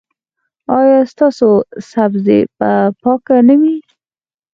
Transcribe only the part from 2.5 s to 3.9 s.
به پاکه نه وي؟